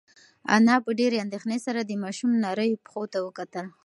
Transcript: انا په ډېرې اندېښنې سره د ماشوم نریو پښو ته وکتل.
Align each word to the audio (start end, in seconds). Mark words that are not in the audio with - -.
انا 0.55 0.75
په 0.85 0.91
ډېرې 0.99 1.17
اندېښنې 1.25 1.57
سره 1.65 1.79
د 1.83 1.91
ماشوم 2.03 2.31
نریو 2.43 2.81
پښو 2.85 3.03
ته 3.13 3.19
وکتل. 3.25 3.65